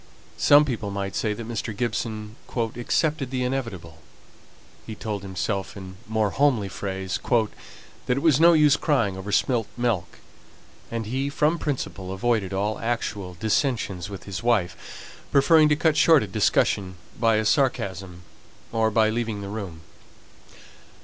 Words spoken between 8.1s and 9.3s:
it was no use crying